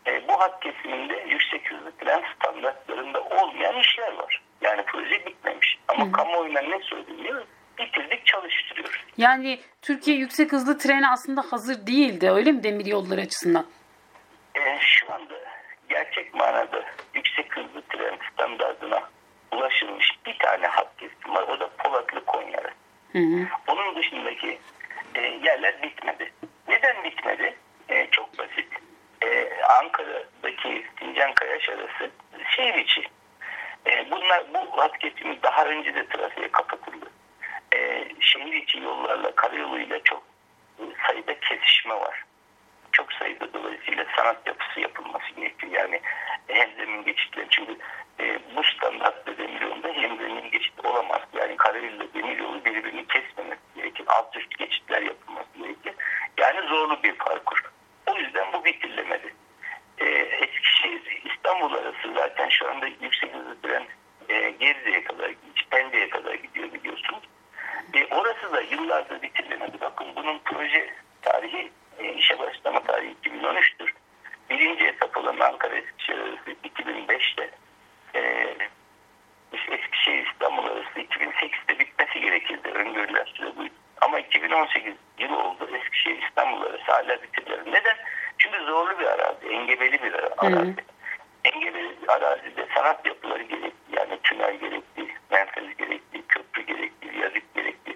e, 0.08 0.28
bu 0.28 0.34
hat 0.40 0.60
kesiminde 0.60 1.26
yüksek 1.30 1.72
hızlı 1.72 1.92
tren 1.98 2.24
standartlarında 2.36 3.22
olmayan 3.22 3.80
işler 3.80 4.14
var. 4.14 4.42
Yani 4.62 4.84
proje 4.88 5.26
Ama 5.88 6.12
kamuoyuna 6.12 6.62
ne 6.62 6.80
söyleniyor? 6.84 7.46
Bitirdik 7.80 8.26
çalıştırıyoruz. 8.26 9.04
Yani 9.18 9.60
Türkiye 9.82 10.18
yüksek 10.18 10.52
hızlı 10.52 10.78
treni 10.78 11.10
aslında 11.10 11.42
hazır 11.42 11.88
değildi 11.88 12.32
öyle 12.32 12.52
mi 12.52 12.64
demir 12.64 12.86
yolları 12.86 13.22
açısından? 13.22 13.66
E, 14.56 14.80
şu 14.80 15.14
anda 15.14 15.34
gerçek 15.90 16.34
manada 16.34 16.84
yüksek 17.14 17.58
hızlı 17.58 17.82
tren 17.82 18.18
standartına 18.34 19.10
ulaşılmış 19.52 20.12
bir 20.26 20.38
tane 20.40 20.68
hat 20.68 20.98
kesim 20.98 21.36
var. 21.36 21.44
O 21.48 21.60
da 21.60 21.70
Polatlı 21.78 22.26
Konya. 22.26 22.64
Hı 23.12 23.20
hı. 23.20 23.48
Onun 23.68 23.96
dışındaki 23.96 24.60
e, 25.16 25.22
yerler 25.22 25.82
bitmedi. 25.84 26.34
Neden 26.68 27.04
bitmedi? 27.04 27.56
E, 27.90 28.08
çok 28.12 28.38
basit. 28.40 28.68
E, 29.24 29.50
Ankara'daki 29.82 30.86
Sincan 31.00 31.34
Kayaş 31.34 31.70
arası 31.70 32.12
şehir 32.56 32.74
içi. 32.76 33.02
E, 33.88 34.12
bunlar 34.12 34.44
bu 34.54 34.78
hat 34.78 34.98
kesimi 35.00 35.44
daha 35.44 35.66
önce 35.66 35.96
de 35.96 36.08
trafiğe 36.08 36.52
kapatıldı. 36.52 37.06
E, 37.76 38.06
şehir 38.20 38.54
içi 38.54 38.80
yollarla 38.80 39.36
karayoluyla 39.36 40.04
çok 40.04 40.24
sayıda 41.08 41.40
kesişme 41.40 41.94
var. 41.96 42.24
Çok 42.92 43.14
sayıda 43.14 43.54
dolayısıyla 43.54 44.06
sanat 44.18 44.48
yapısı 44.48 44.80
yapılması 44.80 45.32
gerekiyor. 45.36 45.72
Yani 45.72 46.02
hem 46.48 46.70
zemin 46.76 47.04
geçitleri 47.04 47.48
çünkü 47.50 47.78
e, 48.20 48.40
bu 48.56 48.64
standartta 48.64 49.38
demiryolunda 49.38 49.88
hem 49.88 50.18
zemin 50.18 50.52
geçit 50.52 50.86
olamaz. 50.86 51.22
Yani 51.34 51.58
karayoluyla 51.58 52.06
demiryolu 52.14 52.66
birbirini 52.66 53.08
kesmemesi 53.08 53.62
gerekir. 53.76 54.06
Alt 54.08 54.38
üst 54.38 54.58
geçitler 54.58 55.02
yapılması 55.02 55.48
gerekir. 55.58 55.94
Yani 56.38 56.68
zorlu 56.68 57.04
bir 57.04 57.16
parkur. 57.16 57.72
O 58.08 58.18
yüzden 58.18 58.54
bu 58.54 58.66
bitirilemedi. 58.66 59.34
E, 59.98 60.06
Eskişehir 60.20 61.22
İstanbul 61.36 61.74
arası 61.74 62.14
zaten 62.16 62.50
şu 62.50 62.70
anda 62.70 62.88
yüksek 62.88 63.34
hızlı 63.34 63.62
tren 63.62 63.84
e, 64.30 64.50
Gebze'ye 64.50 65.04
kadar, 65.04 65.32
Pendik'e 65.70 66.10
kadar 66.10 66.34
gidiyor 66.34 66.74
biliyorsunuz. 66.74 67.24
E, 67.94 68.06
orası 68.16 68.54
da 68.54 68.62
yıllardır 68.62 69.22
bitirilemedi. 69.22 69.82
Bakın 69.82 70.08
bunun 70.16 70.40
proje 70.46 70.94
tarihi, 71.22 71.72
e, 72.00 72.14
işe 72.14 72.40
başlama 72.40 72.84
tarihi 72.84 73.16
2013'tür. 73.24 73.94
Birinci 74.50 74.86
etap 74.86 75.18
olan 75.18 75.40
Ankara 75.40 75.76
Eskişehir 75.76 76.18
arası 76.20 76.52
2005'te 76.64 77.50
e, 78.16 78.48
Eskişehir 79.72 80.28
İstanbul 80.32 80.66
arası 80.66 81.00
2008'de 81.00 81.80
bitmesi 81.80 82.20
gerekirdi. 82.22 82.70
Öngörülen 82.70 83.26
süre 83.26 83.56
buydu. 83.58 83.74
Ama 84.02 84.20
2018 84.20 84.94
yılı 85.20 85.44
oldu 85.44 85.70
Eskişehir 85.76 86.22
İstanbul 86.22 86.62
arası 86.62 86.84
hala 86.92 87.24
bitirilemedi. 87.24 87.72
Neden? 87.72 87.98
Çünkü 88.38 88.64
zorlu 88.64 89.00
bir 89.00 89.06
arazi, 89.06 89.48
engebeli 89.48 90.04
bir 90.04 90.14
ara- 90.14 90.34
arazi. 90.38 90.76
Engebeli 91.44 91.96
arazide 92.14 92.68
sanat 92.76 93.06
yapıları 93.06 93.44
gerekli. 93.44 93.98
Yani 93.98 94.20
tünel 94.24 94.56
gerekli, 94.58 95.08
menfez 95.32 95.78
gerekli, 95.78 96.28
köprü 96.28 96.62
gerekli, 96.62 97.12
viyadük 97.12 97.56
gerekli. 97.56 97.96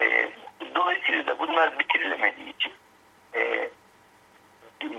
E, 0.00 0.30
dolayısıyla 0.74 1.26
da 1.26 1.38
bunlar 1.38 1.78
bitirilemediği 1.78 2.54
için 2.54 2.72
e, 3.34 3.70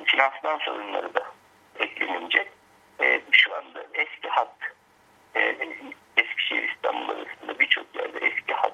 finansman 0.05 0.57
sorunları 0.57 1.13
da 1.13 1.25
eklenince 1.79 2.47
e, 3.01 3.21
şu 3.31 3.55
anda 3.55 3.85
eski 3.93 4.29
hat 4.29 4.55
e, 5.35 5.55
Eskişehir 6.17 6.69
İstanbul 6.69 7.09
arasında 7.09 7.59
birçok 7.59 7.95
yerde 7.95 8.27
eski 8.27 8.53
hat 8.53 8.73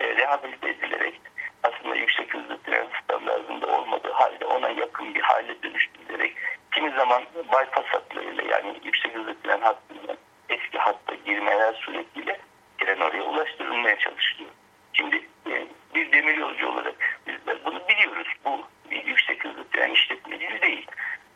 e, 0.00 0.16
rehabilite 0.16 0.68
edilerek 0.68 1.20
aslında 1.62 1.94
yüksek 1.94 2.34
hızlı 2.34 2.62
tren 2.62 2.86
standartında 3.04 3.66
olmadığı 3.66 4.12
halde 4.12 4.44
ona 4.44 4.68
yakın 4.68 5.14
bir 5.14 5.20
hale 5.20 5.62
dönüştürülerek 5.62 6.36
kimi 6.72 6.90
zaman 6.90 7.22
bypass 7.36 7.86
hatlarıyla 7.86 8.42
yani 8.42 8.80
yüksek 8.84 9.14
hızlı 9.14 9.40
tren 9.42 9.60
hattından 9.60 10.16
eski 10.48 10.78
hatta 10.78 11.14
girmeler 11.14 11.74
suretiyle 11.74 12.38
tren 12.78 13.00
oraya 13.00 13.22
ulaştırılmaya 13.22 13.98
çalışılıyor. 13.98 14.50
Şimdi 14.92 15.16
e, 15.50 15.66
bir 15.94 16.12
demir 16.12 16.36
yolcu 16.36 16.68
olarak 16.68 17.20
bizler 17.26 17.64
bunu 17.64 17.88
biliyoruz. 17.88 18.28
Bu 18.44 18.60
bir 18.90 19.04
yüksek 19.04 19.44
hızlı 19.44 19.68
tren 19.68 19.90
işletmeciliği 19.90 20.62
değil. 20.62 20.86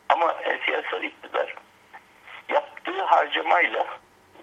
Ama 0.09 0.35
iktidar 1.03 1.55
yaptığı 2.49 3.03
harcamayla 3.03 3.87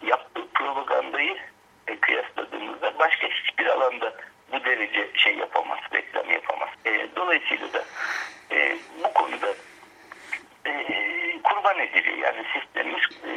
yaptığı 0.03 0.49
propagandayı 0.55 1.37
e, 1.87 1.97
kıyasladığımızda 2.01 2.99
başka 2.99 3.27
hiçbir 3.29 3.67
alanda 3.67 4.15
bu 4.53 4.65
derece 4.65 5.11
şey 5.15 5.37
yapamaz, 5.37 5.79
reklam 5.95 6.31
yapamaz. 6.31 6.69
E, 6.85 7.09
dolayısıyla 7.17 7.73
da 7.73 7.85
e, 8.51 8.77
bu 9.05 9.13
konuda 9.13 9.55
e, 10.67 10.73
kurban 11.43 11.79
ediliyor. 11.79 12.19
Yani 12.19 12.45
sistemimiz 12.53 13.03
e, 13.25 13.31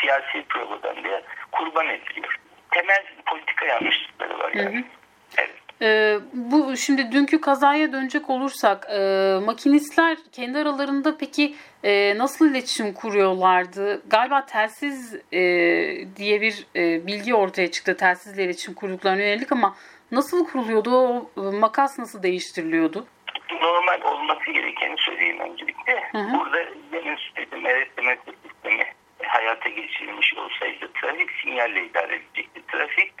siyasi 0.00 0.42
propagandaya 0.48 1.22
kurban 1.52 1.88
ediliyor. 1.88 2.40
Temel 2.70 3.04
politika 3.26 3.66
yanlışlıkları 3.66 4.38
var 4.38 4.52
yani. 4.52 4.74
Evet. 4.76 4.84
Ee, 5.82 6.18
bu 6.32 6.76
şimdi 6.76 7.12
dünkü 7.12 7.40
kazaya 7.40 7.92
dönecek 7.92 8.30
olursak 8.30 8.86
e, 8.90 8.98
makinistler 9.44 10.16
kendi 10.32 10.58
aralarında 10.58 11.18
peki 11.18 11.54
e, 11.84 12.18
nasıl 12.18 12.50
iletişim 12.50 12.92
kuruyorlardı? 12.92 14.02
Galiba 14.10 14.46
telsiz 14.46 15.14
e, 15.32 15.40
diye 16.16 16.40
bir 16.40 16.66
e, 16.76 17.06
bilgi 17.06 17.34
ortaya 17.34 17.70
çıktı 17.70 17.96
telsizle 17.96 18.44
iletişim 18.44 18.74
kurduklarına 18.74 19.22
yönelik 19.22 19.52
ama 19.52 19.76
nasıl 20.12 20.46
kuruluyordu? 20.46 20.90
O 20.96 21.30
e, 21.36 21.58
makas 21.58 21.98
nasıl 21.98 22.22
değiştiriliyordu? 22.22 23.06
normal 23.60 24.00
olması 24.02 24.50
gerekeni 24.52 24.94
söyleyeyim 24.98 25.40
öncelikle. 25.40 26.10
hı. 26.12 26.38
Burada 26.38 26.64
demin 26.92 27.16
söyledim 27.16 27.64
öğretmen 27.64 28.18
sistemi 28.42 28.84
hayata 29.22 29.68
geçirilmiş 29.68 30.34
olsaydı 30.34 30.88
trafik 31.00 31.30
sinyalle 31.42 31.84
idare 31.84 32.16
edilecekti. 32.16 32.62
Trafik 32.68 33.12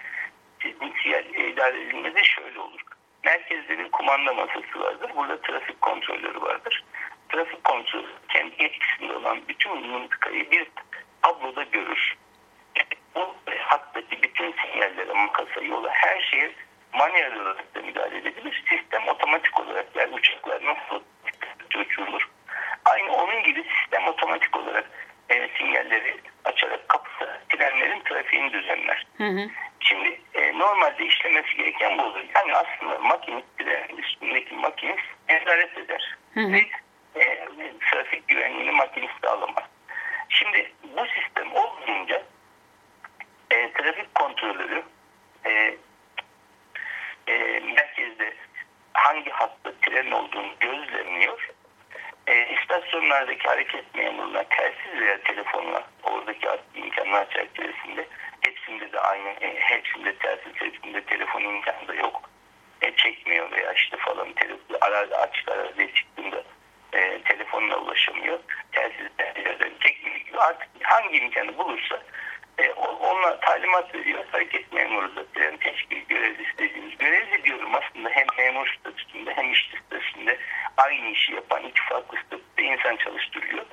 sinyalle 1.02 1.48
idare 1.48 1.80
edilmede 1.80 2.24
şöyle 2.24 2.60
olur. 2.60 2.80
Merkezde 3.24 3.78
bir 3.78 3.90
kumanda 3.90 4.34
masası 4.34 4.80
vardır. 4.80 5.10
Burada 5.16 5.40
trafik 5.40 5.80
kontrolörü 5.80 6.40
vardır. 6.40 6.84
Trafik 7.28 7.64
kontrolü 7.64 8.06
kendi 8.28 8.62
yetkisinde 8.62 9.12
olan 9.12 9.40
bütün 9.48 9.86
mıntıkayı 9.86 10.50
bir 10.50 10.66
tabloda 11.22 11.62
görür. 11.62 12.16
Bu 13.14 13.34
hattaki 13.58 14.22
bütün 14.22 14.54
sinyallere, 14.62 15.12
makasa, 15.12 15.60
yola, 15.60 15.90
her 15.92 16.20
şeye 16.20 16.52
manuel 16.92 17.40
olarak 17.40 17.74
da 17.74 17.80
müdahale 17.80 18.16
edilir. 18.16 18.64
Sistem 18.68 19.08
otomatik 19.08 19.60
olarak 19.60 19.86
yani 19.96 20.14
uçaklar 20.14 20.64
nasıl 20.64 21.02
uçurulur. 21.80 22.28
Aynı 22.84 23.12
onun 23.12 23.42
gibi 23.42 23.64
sistem 23.80 24.08
otomatik 24.08 24.56
olarak 24.56 24.90
e, 25.30 25.48
sinyalleri 25.58 26.16
açarak 26.44 26.88
kapısa 26.88 27.40
trenlerin 27.48 28.00
trafiğini 28.00 28.52
düzenler. 28.52 29.06
Hı 29.16 29.24
hı. 29.24 29.48
Şimdi 29.88 30.20
e, 30.34 30.58
normalde 30.58 31.04
işlemesi 31.04 31.56
gereken 31.56 31.98
bu 31.98 32.02
olur. 32.02 32.24
Yani 32.34 32.54
aslında 32.54 32.98
makinist 32.98 33.46
trenin 33.58 33.96
üstündeki 33.96 34.54
makinist 34.54 35.04
nezaret 35.28 35.78
eder. 35.78 36.16
Hı 36.34 36.40
hı. 36.40 36.52
Ve 36.52 36.58
e, 37.16 37.46
trafik 37.90 38.28
güvenliğini 38.28 38.70
makinist 38.70 39.14
sağlamaz. 39.24 39.64
Şimdi 40.28 40.72
bu 40.96 41.06
sistem 41.06 41.52
olmayınca 41.52 42.22
e, 43.50 43.72
trafik 43.72 44.14
kontrolörü 44.14 44.82
e, 45.44 45.76
e, 47.26 47.60
merkezde 47.60 48.34
hangi 48.92 49.30
hatta 49.30 49.72
tren 49.82 50.10
olduğunu 50.10 50.52
gözlemliyor. 50.60 51.50
E, 52.26 52.54
istasyonlardaki 52.54 53.48
hareket 53.48 53.94
memuruna 53.94 54.42
telsiz 54.42 55.00
veya 55.00 55.22
telefonla 55.22 55.82
oradaki 56.02 56.48
imkanlar 56.74 57.30
çerçevesinde 57.30 58.06
hepsinde 58.46 58.92
de 58.92 59.00
aynı, 59.00 59.28
e, 59.28 59.54
hepsinde 59.60 60.16
telsiz, 60.16 60.52
hepsinde 60.54 61.00
telefon 61.04 61.40
imkanı 61.40 61.88
da 61.88 61.94
yok. 61.94 62.30
E, 62.82 62.96
çekmiyor 62.96 63.50
veya 63.50 63.72
işte 63.72 63.96
falan 63.96 64.32
telefon, 64.32 64.76
ara, 64.80 64.98
açık 64.98 65.48
araziye 65.48 65.92
çıktığında 65.94 66.42
e, 66.92 67.22
telefonla 67.22 67.76
ulaşamıyor. 67.78 68.38
Telsiz 68.72 69.06
telsiz 69.16 69.80
çekmiyor 69.80 70.16
gibi 70.16 70.38
artık 70.38 70.68
hangi 70.82 71.16
imkanı 71.18 71.58
bulursa 71.58 72.02
e, 72.58 72.70
o- 72.72 72.96
onunla 73.08 73.40
talimat 73.40 73.94
veriyor. 73.94 74.24
Hareket 74.32 74.72
memuru 74.72 75.16
da 75.16 75.26
tren 75.34 75.56
teşkil 75.56 76.00
görevlisi 76.08 76.58
dediğimiz. 76.58 76.98
Görevli 76.98 77.44
diyorum 77.44 77.74
aslında 77.74 78.10
hem 78.10 78.26
memur 78.38 78.76
statüsünde 78.80 79.34
hem 79.36 79.52
işçi 79.52 79.76
statüsünde 79.86 80.38
aynı 80.76 81.08
işi 81.10 81.34
yapan 81.34 81.62
iki 81.62 81.82
farklı 81.82 82.18
statüde 82.26 82.62
insan 82.62 82.96
çalıştırıyor. 82.96 83.64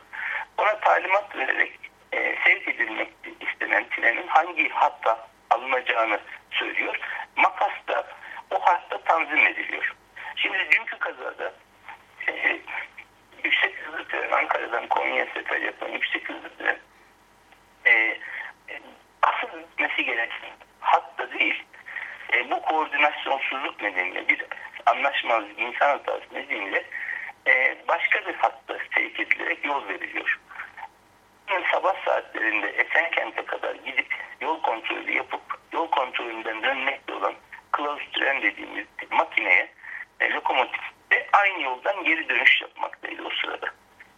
Ona 0.57 0.79
talimat 0.79 1.35
vererek 1.35 1.71
e, 2.11 2.35
sevk 2.45 2.67
edilmek 2.67 3.09
istenen 3.39 3.85
trenin 3.89 4.22
hangi 4.33 4.69
hatta 4.69 5.27
alınacağını 5.49 6.19
söylüyor. 6.51 6.99
Makas 7.35 7.71
da 7.87 8.07
o 8.51 8.59
hatta 8.61 8.97
tanzim 8.97 9.47
ediliyor. 9.47 9.95
Şimdi 10.35 10.57
dünkü 10.71 10.99
kazada 10.99 11.53
e, 12.27 12.59
yüksek 13.43 13.77
hızlı 13.77 14.07
tren 14.07 14.31
Ankara'dan 14.31 14.87
Konya'ya 14.87 15.25
sefer 15.33 15.61
yapan 15.61 15.89
yüksek 15.89 16.29
hızlı 16.29 16.57
tren 16.57 16.77
e, 17.85 17.91
e, 17.91 18.19
asıl 19.21 19.59
gitmesi 19.59 20.05
gereken 20.05 20.51
hatta 20.79 21.31
değil 21.31 21.63
e, 22.33 22.51
bu 22.51 22.61
koordinasyonsuzluk 22.61 23.81
nedeniyle 23.81 24.27
bir 24.27 24.45
anlaşmazlık 24.85 25.59
insan 25.59 25.87
hatası 25.87 26.33
nedeniyle 26.33 26.83
e, 27.47 27.77
başka 27.87 28.25
bir 28.25 28.33
hatta 28.33 28.77
sevk 28.95 29.19
edilerek 29.19 29.65
yol 29.65 29.87
veriliyor. 29.87 30.39
Bugün 31.53 31.65
sabah 31.71 32.05
saatlerinde 32.05 32.67
Esenkent'e 32.69 33.45
kadar 33.45 33.75
gidip 33.75 34.15
yol 34.41 34.61
kontrolü 34.61 35.11
yapıp 35.11 35.41
yol 35.73 35.87
kontrolünden 35.87 36.63
dönmekte 36.63 37.13
olan 37.13 37.33
kılavuz 37.71 38.03
tren 38.11 38.41
dediğimiz 38.41 38.85
makineye 39.11 39.69
e, 40.19 40.29
lokomotifte 40.29 41.27
aynı 41.33 41.61
yoldan 41.61 42.03
geri 42.03 42.29
dönüş 42.29 42.61
yapmaktaydı 42.61 43.23
o 43.23 43.29
sırada. 43.29 43.67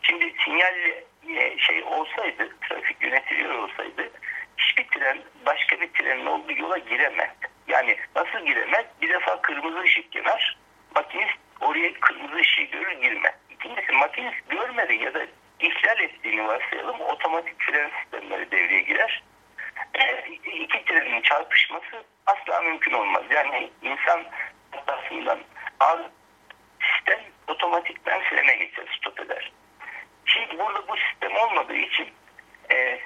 Şimdi 0.01 0.33
sinyalli 0.45 1.05
e, 1.35 1.59
şey 1.59 1.83
olsaydı, 1.83 2.49
trafik 2.61 3.03
yönetiliyor 3.03 3.53
olsaydı 3.53 4.11
hiçbir 4.57 4.87
tren 4.87 5.17
başka 5.45 5.81
bir 5.81 5.93
trenin 5.93 6.25
olduğu 6.25 6.53
yola 6.53 6.77
giremez. 6.77 7.29
Yani 7.67 7.97
nasıl 8.15 8.45
giremez? 8.45 8.85
Bir 9.01 9.09
defa 9.09 9.41
kırmızı 9.41 9.79
ışık 9.79 10.15
yanar. 10.15 10.57
Makinist 10.95 11.37
oraya 11.61 11.93
kırmızı 11.93 12.35
ışığı 12.35 12.61
görür 12.61 13.01
girmez. 13.01 13.33
İkincisi 13.49 13.91
makinist 13.91 14.49
görmedi 14.49 14.93
ya 14.93 15.13
da 15.13 15.25
ihlal 15.59 15.99
ettiğini 15.99 16.47
varsayalım 16.47 17.01
otomatik 17.01 17.61
fren 17.61 17.91
sistemleri 18.01 18.51
devreye 18.51 18.81
girer. 18.81 19.23
E, 19.93 20.27
iki 20.31 20.85
trenin 20.85 21.21
çarpışması 21.21 22.03
asla 22.25 22.61
mümkün 22.61 22.91
olmaz. 22.91 23.23
Yani 23.29 23.71
insan 23.81 24.25
hatasından 24.71 25.39
az 25.79 25.99
sistem 26.81 27.19
otomatikten 27.47 28.21
frene 28.21 28.55
geçer, 28.55 28.97
stop 28.97 29.19
eder. 29.19 29.51
Şimdi 30.25 30.59
burada 30.59 30.87
bu 30.87 30.95
olmadığı 31.75 31.77
için 31.77 32.07
e, 32.71 32.99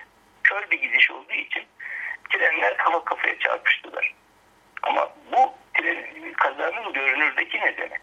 kör 0.44 0.72
bir 0.72 0.82
gidiş 0.82 1.12
olduğu 1.12 1.34
için 1.34 1.64
trenler 2.30 2.78
kafa 2.78 3.04
kafaya 3.04 3.40
çarpıştılar. 3.40 4.14
Ama 4.84 5.10
bu 5.32 5.54
tren, 5.74 6.34
kazanın 6.34 6.94
görünürdeki 6.94 7.62
nedeni 7.62 7.98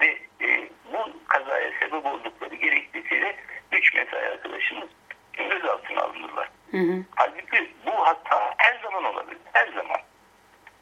ve 0.00 0.18
e, 0.40 0.68
bu 0.92 1.12
kazaya 1.28 1.72
sebep 1.80 2.06
oldukları 2.06 2.54
gerekçesiyle 2.54 3.36
3 3.72 3.94
mesai 3.94 4.28
arkadaşımız 4.28 4.88
gözaltına 5.32 6.00
alındılar. 6.00 6.50
Hı 6.70 6.76
hı. 6.76 7.04
Halbuki 7.14 7.72
bu 7.86 8.06
hata 8.06 8.54
her 8.58 8.80
zaman 8.82 9.04
olabilir. 9.04 9.38
Her 9.52 9.66
zaman. 9.66 10.00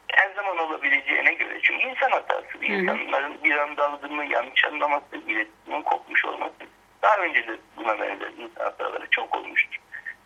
Her 0.07 0.33
zaman 0.35 0.57
olabileceğine 0.57 1.33
göre. 1.33 1.59
Çünkü 1.63 1.87
insan 1.87 2.11
hatası. 2.11 2.57
İnsanların 2.61 3.43
bir 3.43 3.57
anda 3.57 3.89
aldığını 3.89 4.25
yanlış 4.25 4.65
anlaması, 4.65 5.15
iletişimin 5.27 5.81
kopmuş 5.81 6.25
olması. 6.25 6.76
Daha 7.01 7.17
önce 7.17 7.47
de 7.47 7.57
buna 7.77 7.99
benzer 7.99 8.27
insan 8.37 8.63
hataları 8.63 9.09
çok 9.09 9.35
olmuştur. 9.35 9.79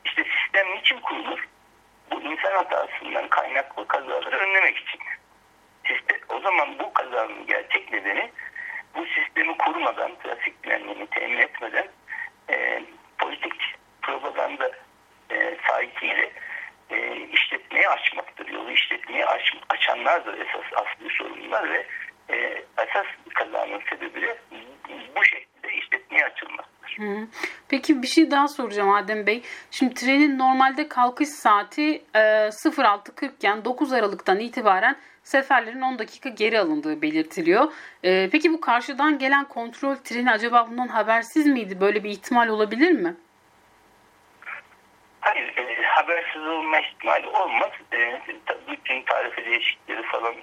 İşte 0.05 0.23
sistem 0.23 0.75
niçin 0.75 0.99
kurulur? 0.99 1.47
Bu 2.11 2.21
insan 2.21 2.51
hatasından 2.51 3.27
kaynaklı 3.27 3.87
kazaları 3.87 4.37
önlemek 4.37 4.77
için. 4.77 4.99
Sistem, 5.87 6.17
o 6.29 6.39
zaman 6.39 6.79
bu 6.79 6.93
kazanın 6.93 7.47
gerçek 7.47 7.91
nedeni 7.91 8.31
bu 8.95 9.05
sistemi 9.05 9.57
kurmadan, 9.57 10.11
trafik 10.23 10.63
güvenliğini 10.63 11.07
temin 11.07 11.37
etmeden 11.37 11.87
e, 12.49 12.83
politik 13.17 13.75
propaganda 14.01 14.71
e, 15.29 15.57
sahikiyle 15.67 16.31
e, 16.89 17.15
işletmeye 17.15 17.89
açmaktır. 17.89 18.47
Yolu 18.47 18.71
işletmeye 18.71 19.25
aç, 19.25 19.53
açanlardır 19.69 20.33
esas 20.33 20.65
asli 20.75 21.09
sorunlar 21.09 21.69
ve 21.69 21.87
e, 22.29 22.63
esas 22.77 23.05
kazanın 23.33 23.81
sebebi 23.89 24.21
de 24.21 24.37
bu 25.15 25.23
şekilde 25.25 25.73
işletmeye 25.73 26.25
açılmasıdır. 26.25 26.90
Peki 27.69 28.01
bir 28.01 28.07
şey 28.07 28.31
daha 28.31 28.47
soracağım 28.47 28.89
Adem 28.89 29.25
Bey. 29.25 29.43
Şimdi 29.71 29.93
trenin 29.93 30.39
normalde 30.39 30.87
kalkış 30.87 31.29
saati 31.29 32.03
e, 32.13 32.19
06.40 32.19 33.35
iken 33.35 33.65
9 33.65 33.93
Aralık'tan 33.93 34.39
itibaren 34.39 34.95
seferlerin 35.23 35.81
10 35.81 35.99
dakika 35.99 36.29
geri 36.29 36.59
alındığı 36.59 37.01
belirtiliyor. 37.01 37.73
E, 38.03 38.29
peki 38.31 38.53
bu 38.53 38.61
karşıdan 38.61 39.19
gelen 39.19 39.45
kontrol 39.45 39.95
treni 39.95 40.31
acaba 40.31 40.67
bundan 40.71 40.87
habersiz 40.87 41.47
miydi? 41.47 41.81
Böyle 41.81 42.03
bir 42.03 42.09
ihtimal 42.09 42.47
olabilir 42.47 42.91
mi? 42.91 43.15
Hayır, 45.21 45.57
e, 45.57 45.83
habersiz 45.83 46.41
olma 46.41 46.79
ihtimali 46.79 47.27
olmaz. 47.27 47.71
E, 47.93 48.21
bütün 48.67 49.01
tarife 49.01 49.45
değişiklikleri 49.45 50.03
falan 50.03 50.35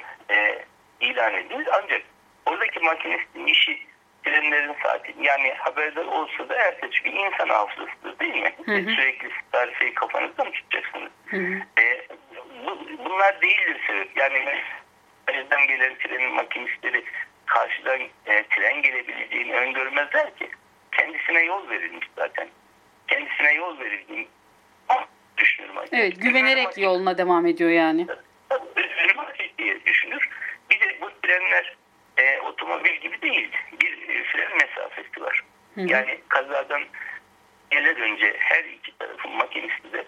ilan 1.00 1.34
edilir. 1.34 1.68
Ancak 1.82 2.02
oradaki 2.46 2.80
makinistin 2.80 3.46
işi 3.46 3.78
trenlerin 4.30 4.74
saati 4.82 5.14
yani 5.20 5.54
haberdar 5.58 6.04
olsa 6.04 6.48
da 6.48 6.54
ertesi 6.54 7.02
gün 7.02 7.16
insan 7.16 7.48
hafızasıdır 7.48 8.18
değil 8.18 8.34
mi? 8.34 8.52
Hı 8.64 8.72
hı. 8.72 8.90
Sürekli 8.90 9.30
tarifeyi 9.52 9.94
kafanızda 9.94 10.44
mı 10.44 10.50
tutacaksınız? 10.52 11.12
Hı 11.26 11.36
hı. 11.36 11.82
E, 11.82 12.06
bu, 12.66 12.78
bunlar 13.04 13.40
değildir 13.42 13.80
sebep. 13.86 14.16
Yani 14.16 14.62
karşıdan 15.26 15.66
gelen 15.66 15.98
trenin 15.98 16.32
makinistleri 16.32 17.04
karşıdan 17.46 18.00
e, 18.26 18.44
tren 18.50 18.82
gelebileceğini 18.82 19.54
öngörmezler 19.54 20.36
ki. 20.36 20.50
Kendisine 20.92 21.44
yol 21.44 21.70
verilmiş 21.70 22.06
zaten. 22.16 22.48
Kendisine 23.08 23.52
yol 23.52 23.80
verildiğini 23.80 24.28
düşünüyorum. 25.38 25.84
Evet, 25.92 26.22
güvenerek 26.22 26.78
yoluna 26.78 27.18
devam 27.18 27.46
ediyor 27.46 27.70
yani. 27.70 28.06
Üzülmez 28.76 29.36
diye 29.58 29.86
düşünür. 29.86 30.28
Bir 30.70 30.80
de 30.80 31.00
bu 31.00 31.10
trenler 31.22 31.76
e, 32.18 32.40
otomobil 32.40 32.94
gibi 33.00 33.22
değil. 33.22 33.50
Bir 33.80 34.08
e, 34.08 34.24
fren 34.24 34.52
mesafesi 34.52 35.22
var. 35.22 35.42
Hı. 35.74 35.80
Yani 35.80 36.20
kazadan 36.28 36.82
gelir 37.70 37.96
önce 37.96 38.36
her 38.38 38.64
iki 38.64 38.98
tarafın 38.98 39.30
makinisti 39.32 39.92
de 39.92 40.04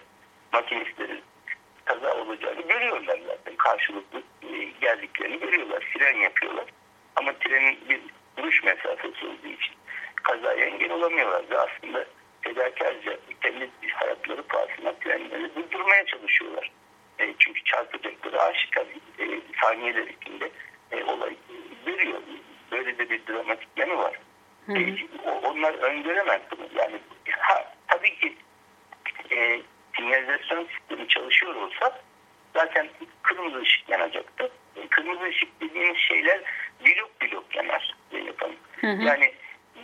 makinistlerin 0.53 1.21
kaza 1.85 2.13
olacağını 2.13 2.61
görüyorlar 2.61 3.19
zaten. 3.27 3.55
Karşılıklı 3.55 4.23
e, 4.43 4.63
geldiklerini 4.81 5.39
görüyorlar. 5.39 5.83
Fren 5.93 6.17
yapıyorlar. 6.17 6.65
Ama 7.15 7.33
trenin 7.33 7.89
bir 7.89 8.01
duruş 8.37 8.63
mesafesi 8.63 9.25
olduğu 9.25 9.47
için 9.47 9.75
kazaya 10.23 10.65
engel 10.65 10.91
olamıyorlar. 10.91 11.43
Ve 11.49 11.57
aslında 11.57 12.05
fedakarca 12.41 13.17
kendi 13.41 13.69
hayatları 13.93 14.43
pahasına 14.43 14.93
trenleri 14.93 15.55
durdurmaya 15.55 16.05
çalışıyorlar. 16.05 16.71
E, 17.19 17.33
çünkü 17.39 17.63
çarpacakları 17.63 18.41
aşikar 18.41 18.85
e, 19.19 19.25
saniyeler 19.61 20.07
içinde 20.07 20.51
e, 20.91 21.03
olay 21.03 21.35
veriyor. 21.87 22.21
Böyle 22.71 22.97
de 22.97 23.09
bir 23.09 23.27
dramatik 23.27 23.69
yanı 23.77 23.97
var. 23.97 24.19
E, 24.69 24.95
o- 25.25 25.39
onlar 25.49 25.73
öngöremez 25.73 26.41
bunu. 26.51 26.67
Yani 26.75 26.95
ha, 27.39 27.73
tabii 27.87 28.15
ki 28.19 28.35
e, 29.31 29.61
sinyalizasyon 29.95 30.67
sistemi 30.77 31.07
çalışıyor 31.07 31.55
olsa 31.55 32.01
zaten 32.53 32.87
kırmızı 33.21 33.57
ışık 33.61 33.89
yanacaktı. 33.89 34.51
E, 34.75 34.87
kırmızı 34.87 35.23
ışık 35.23 35.61
dediğimiz 35.61 35.97
şeyler 35.97 36.41
blok 36.85 37.21
blok 37.21 37.55
yanar 37.55 37.95
e, 38.11 38.17
yapalım. 38.17 38.55
Yani 39.05 39.33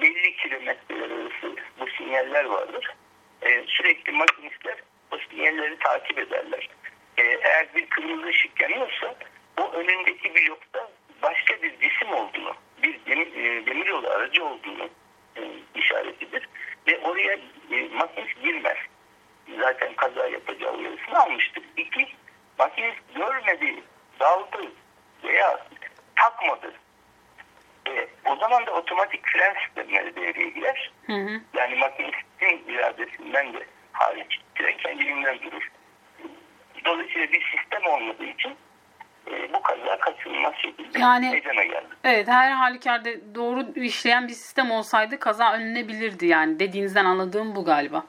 belli 0.02 0.36
kilometreler 0.36 1.10
arası 1.12 1.56
bu 1.80 1.88
sinyaller 1.90 2.46
vardır. 2.46 2.96
E, 3.42 3.64
sürekli 3.68 4.12
makinistler 4.12 4.76
o 5.12 5.18
sinyalleri 5.30 5.80
takip 5.80 6.20
ederler. 6.20 6.70
E, 7.18 7.24
eğer 7.24 7.68
bir 7.76 7.86
kırmızı 7.90 8.28
ışık 8.28 8.62
yanıyorsa 8.62 9.16
o 9.62 9.72
önündeki 9.72 10.36
blokta 10.36 10.90
başka 11.22 11.62
bir 11.62 11.80
cisim 11.80 12.14
olduğunu, 12.14 12.56
bir 12.84 13.00
demir, 13.06 13.28
e, 13.36 13.66
demiryolu 13.66 14.10
aracı 14.10 14.46
olduğunu 14.46 14.90
e, 15.38 15.42
işaretidir. 15.76 16.50
Ve 16.88 17.00
oraya 17.00 17.34
e, 17.72 17.88
makinist 17.94 18.42
girmez 18.44 18.78
zaten 19.60 19.94
kaza 19.94 20.28
yapacağı 20.28 20.74
uyarısını 20.74 21.20
almıştık. 21.20 21.64
İki, 21.78 22.08
makinist 22.60 22.98
görmedi, 23.16 23.76
daldı 24.20 24.72
veya 25.24 25.66
takmadı. 26.16 26.74
E, 27.88 28.08
o 28.26 28.36
zaman 28.36 28.66
da 28.66 28.72
otomatik 28.72 29.28
fren 29.28 29.56
sistemleri 29.66 30.16
devreye 30.16 30.50
girer. 30.50 30.92
Yani 31.54 31.76
makinistin 31.76 32.64
iradesinden 32.74 33.54
de 33.54 33.66
hariç 33.92 34.40
tren 34.56 34.78
kendiliğinden 34.78 35.40
durur. 35.42 35.72
Dolayısıyla 36.86 37.32
bir 37.32 37.42
sistem 37.58 37.86
olmadığı 37.86 38.26
için 38.26 38.56
e, 39.32 39.54
bu 39.54 39.62
kaza 39.62 40.00
kaçınılmaz 40.00 40.54
şekilde 40.56 41.00
Yani- 41.00 41.30
meydana 41.30 41.64
geldi. 41.64 41.88
Evet 42.28 42.36
her 42.36 42.52
halükarda 42.52 43.10
doğru 43.36 43.66
işleyen 43.76 44.28
bir 44.28 44.34
sistem 44.34 44.72
olsaydı 44.72 45.20
kaza 45.20 45.54
önlenebilirdi 45.54 46.26
yani 46.26 46.60
dediğinizden 46.60 47.06
anladığım 47.06 47.56
bu 47.56 47.66
galiba. 47.66 48.06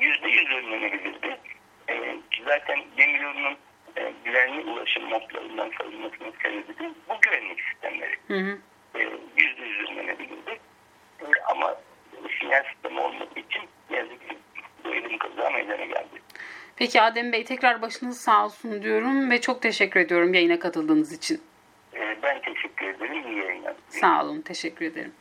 Yüzde 0.00 0.28
yüz 0.28 0.50
önlenebilirdi. 0.50 1.38
E, 1.88 2.16
zaten 2.46 2.78
demiryolunun 2.98 3.56
e, 3.96 4.12
güvenli 4.24 4.70
ulaşım 4.70 5.04
modlarından 5.04 5.70
savunmasının 5.78 6.32
sebebi 6.42 6.78
de 6.78 6.90
bu 7.08 7.14
güvenlik 7.20 7.60
sistemleri. 7.60 8.16
E, 8.94 9.00
Yüzde 9.36 9.64
yüz 9.64 9.90
önlenebilirdi. 9.90 10.50
E, 11.20 11.26
ama 11.52 11.74
sinyal 12.40 12.62
sistemi 12.72 13.00
olmadığı 13.00 13.38
için 13.38 13.62
yazık 13.90 14.28
ki 14.28 14.38
böyle 14.84 15.10
bir 15.10 15.18
kaza 15.18 15.50
meydana 15.50 15.84
geldi. 15.84 16.22
Peki 16.76 17.00
Adem 17.02 17.32
Bey 17.32 17.44
tekrar 17.44 17.82
başınız 17.82 18.20
sağ 18.20 18.44
olsun 18.44 18.82
diyorum 18.82 19.30
ve 19.30 19.40
çok 19.40 19.62
teşekkür 19.62 20.00
ediyorum 20.00 20.34
yayına 20.34 20.58
katıldığınız 20.58 21.12
için. 21.12 21.42
E, 21.94 22.16
ben 22.22 22.40
teşekkür 22.40 22.86
ederim. 22.86 23.28
İyi 23.28 23.38
yayınlar. 23.38 23.74
Sağ 24.00 24.24
olun, 24.24 24.40
teşekkür 24.40 24.84
ederim. 24.84 25.12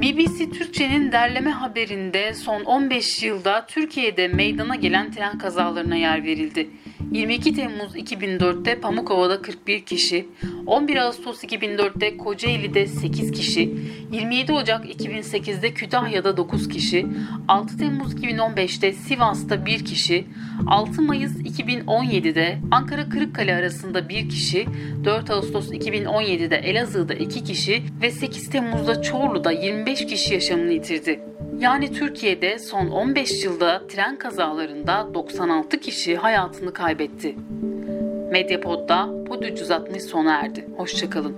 BBC 0.00 0.50
Türkçe'nin 0.50 1.12
derleme 1.12 1.50
haberinde 1.50 2.34
son 2.34 2.64
15 2.64 3.22
yılda 3.22 3.66
Türkiye'de 3.66 4.28
meydana 4.28 4.74
gelen 4.74 5.12
tren 5.12 5.38
kazalarına 5.38 5.96
yer 5.96 6.24
verildi. 6.24 6.70
22 7.14 7.54
Temmuz 7.54 7.96
2004'te 7.96 8.80
Pamukova'da 8.80 9.42
41 9.42 9.80
kişi, 9.80 10.28
11 10.66 10.96
Ağustos 10.96 11.44
2004'te 11.44 12.16
Kocaeli'de 12.16 12.86
8 12.86 13.32
kişi, 13.32 13.74
27 14.12 14.52
Ocak 14.52 14.84
2008'de 14.84 15.74
Kütahya'da 15.74 16.36
9 16.36 16.68
kişi, 16.68 17.06
6 17.48 17.78
Temmuz 17.78 18.14
2015'te 18.14 18.92
Sivas'ta 18.92 19.66
1 19.66 19.84
kişi, 19.84 20.24
6 20.66 21.02
Mayıs 21.02 21.36
2017'de 21.36 22.58
Ankara 22.70 23.08
Kırıkkale 23.08 23.54
arasında 23.54 24.08
1 24.08 24.28
kişi, 24.28 24.66
4 25.04 25.30
Ağustos 25.30 25.70
2017'de 25.70 26.56
Elazığ'da 26.56 27.14
2 27.14 27.44
kişi 27.44 27.82
ve 28.02 28.10
8 28.10 28.50
Temmuz'da 28.50 29.02
Çorlu'da 29.02 29.52
25 29.52 30.06
kişi 30.06 30.34
yaşamını 30.34 30.72
yitirdi. 30.72 31.33
Yani 31.58 31.92
Türkiye'de 31.92 32.58
son 32.58 32.86
15 32.86 33.44
yılda 33.44 33.86
tren 33.86 34.18
kazalarında 34.18 35.14
96 35.14 35.80
kişi 35.80 36.16
hayatını 36.16 36.72
kaybetti. 36.72 37.36
Medyapod'da 38.30 39.08
Pod 39.28 39.42
360 39.42 40.02
sona 40.02 40.34
erdi. 40.34 40.68
Hoşçakalın. 40.76 41.36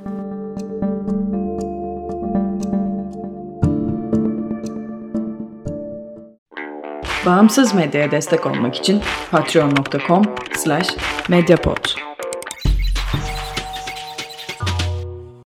Bağımsız 7.27 7.75
medyaya 7.75 8.11
destek 8.11 8.47
olmak 8.47 8.75
için 8.75 9.03
patreon.com/mediapod 9.31 12.16